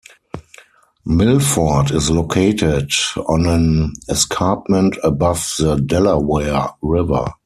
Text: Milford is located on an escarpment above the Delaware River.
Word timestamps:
Milford 1.05 1.91
is 1.91 2.09
located 2.09 2.89
on 3.27 3.45
an 3.45 3.93
escarpment 4.09 4.95
above 5.03 5.53
the 5.59 5.75
Delaware 5.75 6.69
River. 6.81 7.31